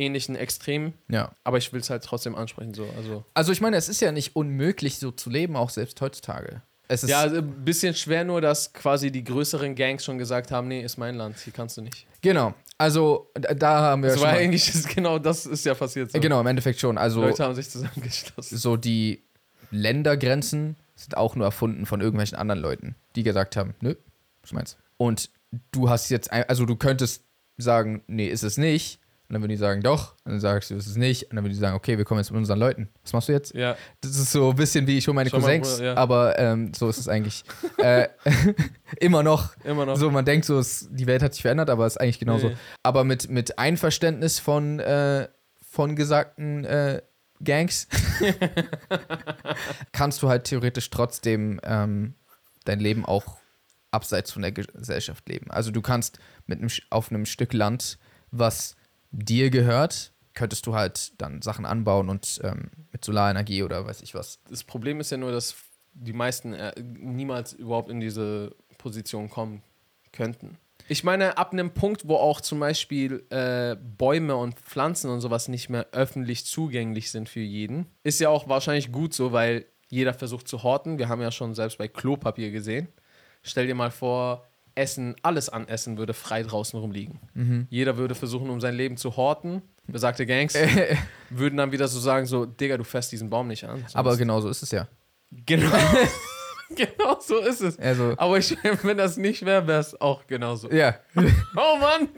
[0.00, 0.94] ähnlichen Extremen.
[1.08, 1.32] Ja.
[1.44, 2.74] Aber ich will es halt trotzdem ansprechen.
[2.74, 2.86] So.
[2.96, 6.62] Also, Also ich meine, es ist ja nicht unmöglich, so zu leben, auch selbst heutzutage.
[6.88, 10.50] Es ist ja, also ein bisschen schwer nur, dass quasi die größeren Gangs schon gesagt
[10.50, 12.06] haben, nee, ist mein Land, hier kannst du nicht.
[12.20, 12.54] genau.
[12.78, 16.12] Also da- haben wir Das war eigentlich ist genau das ist ja passiert.
[16.12, 16.18] So.
[16.18, 16.96] genau im Endeffekt schon.
[16.96, 18.56] Also Leute haben sich zusammengeschlossen.
[18.56, 19.22] so die
[19.70, 23.94] Ländergrenzen sind auch nur erfunden von irgendwelchen anderen Leuten, die gesagt haben, nö,
[24.42, 25.30] was meinst Und
[25.72, 27.24] du hast jetzt, also du könntest
[27.58, 28.99] sagen, nee, ist es nicht.
[29.30, 30.16] Und dann würden die sagen, doch.
[30.24, 31.30] Und dann sagst du, ist es nicht.
[31.30, 32.88] Und dann würden die sagen, okay, wir kommen jetzt mit unseren Leuten.
[33.04, 33.54] Was machst du jetzt?
[33.54, 35.96] Ja, Das ist so ein bisschen wie ich hole meine Schau mal, Cousins, Bruder, ja.
[35.96, 37.44] aber ähm, so ist es eigentlich
[37.78, 38.08] äh,
[39.00, 39.54] immer noch.
[39.62, 39.96] immer noch.
[39.96, 42.48] So, man denkt so, es, die Welt hat sich verändert, aber es ist eigentlich genauso.
[42.48, 42.56] Nee.
[42.82, 45.28] Aber mit, mit Einverständnis von, äh,
[45.60, 47.00] von gesagten äh,
[47.44, 47.86] Gangs
[49.92, 52.14] kannst du halt theoretisch trotzdem ähm,
[52.64, 53.36] dein Leben auch
[53.92, 55.52] abseits von der Gesellschaft leben.
[55.52, 57.96] Also du kannst mit einem, auf einem Stück Land,
[58.32, 58.74] was
[59.10, 64.14] dir gehört, könntest du halt dann Sachen anbauen und ähm, mit Solarenergie oder weiß ich
[64.14, 64.40] was.
[64.48, 65.56] Das Problem ist ja nur, dass
[65.92, 69.62] die meisten äh, niemals überhaupt in diese Position kommen
[70.12, 70.58] könnten.
[70.88, 75.46] Ich meine, ab einem Punkt, wo auch zum Beispiel äh, Bäume und Pflanzen und sowas
[75.46, 80.14] nicht mehr öffentlich zugänglich sind für jeden, ist ja auch wahrscheinlich gut so, weil jeder
[80.14, 80.98] versucht zu horten.
[80.98, 82.88] Wir haben ja schon selbst bei Klopapier gesehen.
[83.42, 87.66] Stell dir mal vor, Essen, alles an Essen würde frei draußen rumliegen.
[87.70, 89.62] Jeder würde versuchen, um sein Leben zu horten.
[89.86, 90.54] besagte Gangs,
[91.30, 93.84] würden dann wieder so sagen, so, Digga, du fährst diesen Baum nicht an.
[93.94, 94.86] Aber genau so ist es ja.
[95.46, 95.70] genau,
[96.76, 97.78] genau so ist es.
[97.78, 100.70] Also, Aber ich, wenn das nicht wäre, wäre es auch genauso.
[100.70, 100.94] ja.
[101.16, 102.08] Oh Mann!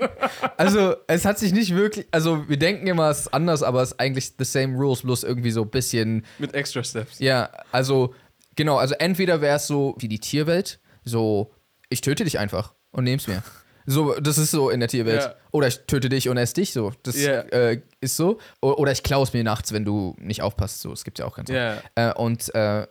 [0.56, 2.06] Also, es hat sich nicht wirklich.
[2.10, 5.24] Also, wir denken immer, es ist anders, aber es ist eigentlich the same rules, bloß
[5.24, 6.24] irgendwie so ein bisschen.
[6.38, 7.18] Mit extra Steps.
[7.18, 8.14] Ja, also,
[8.56, 8.76] genau.
[8.76, 11.52] Also, entweder wäre es so wie die Tierwelt, so,
[11.92, 13.42] ich töte dich einfach und nehm's mir.
[13.84, 15.22] So, das ist so in der Tierwelt.
[15.22, 15.34] Ja.
[15.50, 16.92] Oder ich töte dich und ess dich so.
[17.02, 17.40] Das Ja.
[17.40, 18.38] äh, ist so.
[18.60, 20.80] O oder ich klaue es mir nachts, wenn du nicht aufpasst.
[20.80, 21.48] So, es gibt ja auch ganz.
[21.50, 22.86] Ja, Äh, und, äh,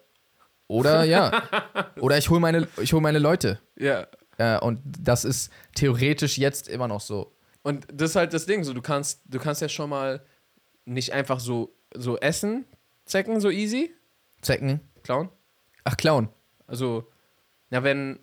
[0.68, 1.44] oder ja.
[2.02, 3.60] oder ich hole meine, ich hol meine Leute.
[3.78, 4.06] ja.
[4.38, 7.32] Äh, und das ist theoretisch jetzt immer noch so.
[7.64, 10.26] Und das ist halt das Ding, so du kannst, du kannst ja schon mal
[10.86, 12.66] nicht einfach so, so essen,
[13.06, 13.94] zecken, so easy,
[14.42, 14.80] Zecken.
[15.04, 15.30] klauen.
[15.84, 16.30] Ach, klauen.
[16.66, 17.08] Also,
[17.70, 18.20] ja, wenn,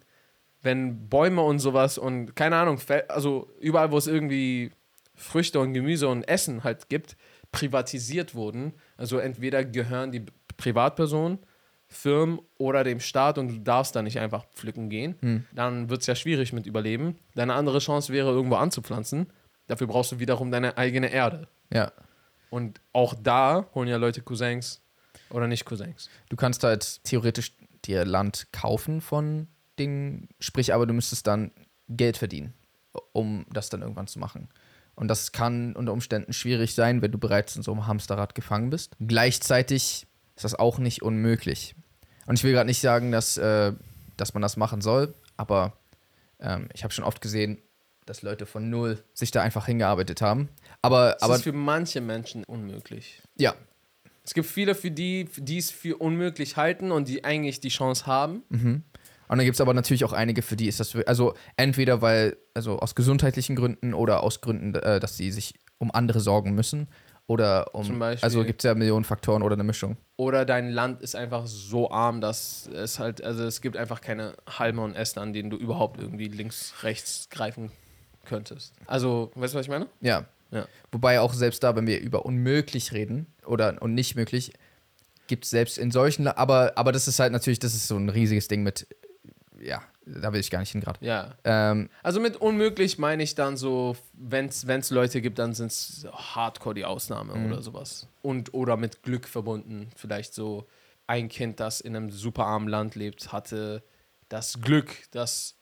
[0.63, 4.73] wenn Bäume und sowas und keine Ahnung, also überall, wo es irgendwie
[5.15, 7.17] Früchte und Gemüse und Essen halt gibt,
[7.53, 8.75] privatisiert wurden.
[8.97, 11.39] Also entweder gehören die Privatpersonen,
[11.87, 15.47] Firmen oder dem Staat und du darfst da nicht einfach pflücken gehen.
[15.53, 17.19] Dann wird es ja schwierig mit Überleben.
[17.35, 19.33] Deine andere Chance wäre, irgendwo anzupflanzen.
[19.69, 21.49] Dafür brauchst du wiederum deine eigene Erde.
[21.73, 21.93] Ja.
[22.51, 24.83] Und auch da holen ja Leute Cousins
[25.31, 26.11] oder nicht Cousins.
[26.29, 27.53] Du kannst halt theoretisch
[27.85, 31.51] dir Land kaufen von den, sprich, aber du müsstest dann
[31.89, 32.55] Geld verdienen,
[33.13, 34.49] um das dann irgendwann zu machen.
[34.95, 38.71] Und das kann unter Umständen schwierig sein, wenn du bereits in so einem Hamsterrad gefangen
[38.71, 38.97] bist.
[39.01, 41.75] Gleichzeitig ist das auch nicht unmöglich.
[42.27, 43.73] Und ich will gerade nicht sagen, dass, äh,
[44.17, 45.79] dass man das machen soll, aber
[46.41, 47.59] ähm, ich habe schon oft gesehen,
[48.07, 50.49] dass Leute von null sich da einfach hingearbeitet haben.
[50.83, 53.23] Aber, Das aber ist für manche Menschen unmöglich.
[53.37, 53.55] ja,
[54.25, 58.07] Es gibt viele, für die, die es für unmöglich halten und die eigentlich die Chance
[58.07, 58.43] haben.
[59.29, 62.37] Und dann gibt es aber natürlich auch einige, für die ist das, also entweder weil,
[62.55, 66.89] also aus gesundheitlichen Gründen oder aus Gründen, äh, dass sie sich um andere sorgen müssen
[67.27, 68.25] oder um, Zum Beispiel.
[68.25, 69.99] also gibt es ja Millionen Faktoren oder eine Mischung.
[70.17, 74.35] Oder dein Land ist einfach so arm, dass es halt, also es gibt einfach keine
[74.49, 77.71] Halme und Äste, an denen du überhaupt irgendwie links, rechts greifen
[78.25, 78.75] könntest.
[78.87, 79.87] Also, weißt du, was ich meine?
[80.01, 80.25] Ja.
[80.51, 80.67] Ja.
[80.91, 84.55] Wobei auch selbst da, wenn wir über unmöglich reden oder und nicht möglich,
[85.27, 88.09] gibt es selbst in solchen, aber, aber das ist halt natürlich, das ist so ein
[88.09, 88.87] riesiges Ding mit,
[89.61, 91.05] ja, da will ich gar nicht hin gerade.
[91.05, 91.35] Ja.
[91.45, 96.07] Ähm, Also mit unmöglich meine ich dann so, wenn es Leute gibt, dann sind es
[96.13, 98.09] hardcore die Ausnahme oder sowas.
[98.23, 99.91] Und oder mit Glück verbunden.
[99.97, 100.67] Vielleicht so
[101.07, 103.83] ein Kind, das in einem super armen Land lebt, hatte
[104.29, 105.55] das Glück, dass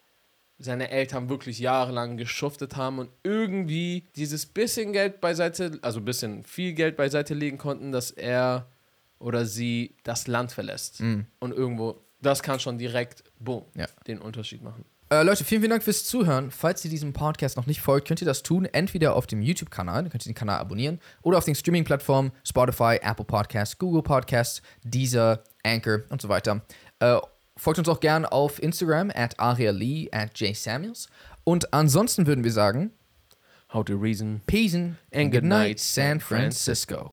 [0.59, 6.73] seine Eltern wirklich jahrelang geschuftet haben und irgendwie dieses bisschen Geld beiseite, also bisschen viel
[6.73, 8.67] Geld beiseite legen konnten, dass er
[9.19, 11.01] oder sie das Land verlässt.
[11.01, 13.87] Und irgendwo, das kann schon direkt, boom, Ja.
[14.07, 14.85] den Unterschied machen.
[15.09, 16.51] Äh, Leute, vielen, vielen Dank fürs Zuhören.
[16.51, 18.65] Falls ihr diesem Podcast noch nicht folgt, könnt ihr das tun.
[18.65, 22.99] Entweder auf dem YouTube-Kanal, dann könnt ihr den Kanal abonnieren, oder auf den Streaming-Plattformen Spotify,
[23.01, 26.63] Apple Podcasts, Google Podcasts, Deezer, Anchor und so weiter.
[26.99, 27.19] Äh,
[27.57, 31.09] folgt uns auch gern auf Instagram at arialee at jsamuels.
[31.45, 32.91] Und ansonsten würden wir sagen,
[33.73, 37.13] How to reason Peace and And good night, San Francisco.